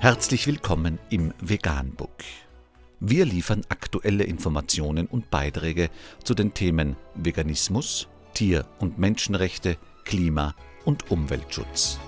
Herzlich 0.00 0.46
willkommen 0.46 1.00
im 1.10 1.34
Veganbook. 1.40 2.22
Wir 3.00 3.24
liefern 3.24 3.62
aktuelle 3.68 4.22
Informationen 4.22 5.08
und 5.08 5.28
Beiträge 5.28 5.90
zu 6.22 6.34
den 6.34 6.54
Themen 6.54 6.94
Veganismus, 7.16 8.06
Tier- 8.32 8.64
und 8.78 9.00
Menschenrechte, 9.00 9.76
Klima- 10.04 10.54
und 10.84 11.10
Umweltschutz. 11.10 11.98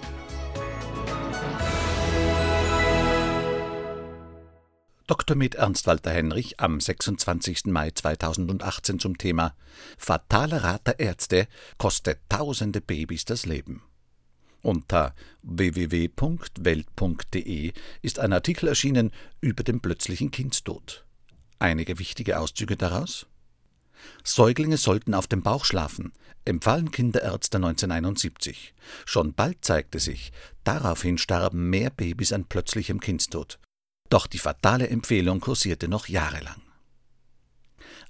Dr. 5.09 5.37
Med 5.37 5.57
Ernst 5.57 5.89
Walter 5.89 6.13
Henrich 6.13 6.61
am 6.61 6.79
26. 6.79 7.73
Mai 7.73 7.91
2018 7.91 9.01
zum 9.01 9.19
Thema 9.19 9.57
Fatale 9.99 10.63
Rat 10.63 10.87
der 10.87 11.01
Ärzte 11.01 11.49
kostet 11.77 12.21
tausende 12.29 12.81
Babys 12.81 13.25
das 13.25 13.47
Leben. 13.47 13.83
Unter 14.63 15.15
www.welt.de 15.43 16.13
ist 18.03 18.19
ein 18.19 18.33
Artikel 18.33 18.69
erschienen 18.69 19.11
über 19.41 19.63
den 19.63 19.81
plötzlichen 19.81 20.31
Kindstod. 20.31 21.05
Einige 21.59 21.99
wichtige 21.99 22.39
Auszüge 22.39 22.77
daraus? 22.77 23.27
Säuglinge 24.25 24.77
sollten 24.77 25.15
auf 25.15 25.27
dem 25.27 25.43
Bauch 25.43 25.65
schlafen, 25.65 26.13
empfahlen 26.45 26.91
Kinderärzte 26.91 27.59
1971. 27.59 28.75
Schon 29.05 29.35
bald 29.35 29.65
zeigte 29.65 29.99
sich, 29.99 30.33
daraufhin 30.65 31.19
starben 31.19 31.69
mehr 31.69 31.91
Babys 31.91 32.33
an 32.33 32.45
plötzlichem 32.47 33.01
Kindstod. 33.01 33.59
Doch 34.09 34.27
die 34.27 34.39
fatale 34.39 34.89
Empfehlung 34.89 35.41
kursierte 35.41 35.89
noch 35.89 36.09
jahrelang. 36.09 36.63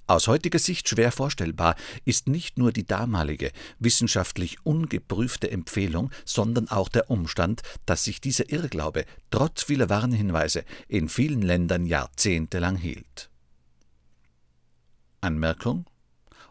Aus 0.07 0.27
heutiger 0.27 0.59
Sicht 0.59 0.89
schwer 0.89 1.11
vorstellbar 1.11 1.75
ist 2.05 2.27
nicht 2.27 2.57
nur 2.57 2.71
die 2.71 2.85
damalige, 2.85 3.51
wissenschaftlich 3.79 4.57
ungeprüfte 4.65 5.49
Empfehlung, 5.49 6.11
sondern 6.25 6.67
auch 6.67 6.89
der 6.89 7.09
Umstand, 7.09 7.61
dass 7.85 8.03
sich 8.03 8.19
dieser 8.19 8.51
Irrglaube 8.51 9.05
trotz 9.29 9.63
vieler 9.63 9.89
Warnhinweise 9.89 10.65
in 10.87 11.07
vielen 11.07 11.41
Ländern 11.41 11.85
jahrzehntelang 11.85 12.75
hielt. 12.75 13.29
Anmerkung? 15.21 15.85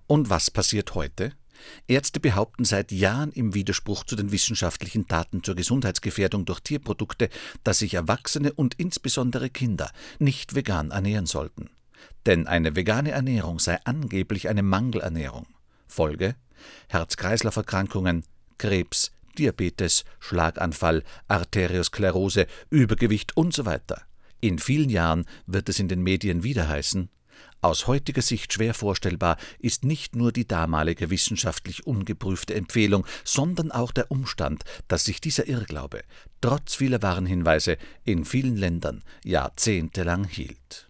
Und 0.06 0.30
was 0.30 0.50
passiert 0.50 0.94
heute? 0.94 1.32
Ärzte 1.86 2.20
behaupten 2.20 2.64
seit 2.64 2.92
Jahren 2.92 3.32
im 3.32 3.54
Widerspruch 3.54 4.04
zu 4.04 4.16
den 4.16 4.32
wissenschaftlichen 4.32 5.06
Daten 5.06 5.42
zur 5.42 5.54
Gesundheitsgefährdung 5.54 6.46
durch 6.46 6.60
Tierprodukte, 6.60 7.28
dass 7.64 7.80
sich 7.80 7.94
Erwachsene 7.94 8.52
und 8.52 8.74
insbesondere 8.74 9.50
Kinder 9.50 9.90
nicht 10.18 10.54
vegan 10.54 10.90
ernähren 10.90 11.26
sollten. 11.26 11.70
Denn 12.26 12.46
eine 12.46 12.76
vegane 12.76 13.10
Ernährung 13.10 13.58
sei 13.58 13.78
angeblich 13.84 14.48
eine 14.48 14.62
Mangelernährung. 14.62 15.46
Folge 15.86 16.36
Herz-Kreislauf-Erkrankungen, 16.88 18.24
Krebs, 18.58 19.12
Diabetes, 19.38 20.04
Schlaganfall, 20.18 21.02
Arteriosklerose, 21.28 22.46
Übergewicht 22.68 23.36
usw. 23.36 23.78
So 23.88 23.96
in 24.42 24.58
vielen 24.58 24.90
Jahren 24.90 25.26
wird 25.46 25.68
es 25.68 25.78
in 25.78 25.88
den 25.88 26.02
Medien 26.02 26.42
wieder 26.42 26.68
heißen, 26.68 27.10
aus 27.62 27.86
heutiger 27.86 28.22
Sicht 28.22 28.54
schwer 28.54 28.72
vorstellbar 28.72 29.36
ist 29.58 29.84
nicht 29.84 30.16
nur 30.16 30.32
die 30.32 30.48
damalige 30.48 31.10
wissenschaftlich 31.10 31.86
ungeprüfte 31.86 32.54
Empfehlung, 32.54 33.06
sondern 33.22 33.70
auch 33.70 33.92
der 33.92 34.10
Umstand, 34.10 34.64
dass 34.88 35.04
sich 35.04 35.20
dieser 35.20 35.46
Irrglaube, 35.46 36.02
trotz 36.40 36.74
vieler 36.74 37.02
Warnhinweise, 37.02 37.76
in 38.04 38.24
vielen 38.24 38.56
Ländern 38.56 39.02
jahrzehntelang 39.24 40.24
hielt. 40.24 40.89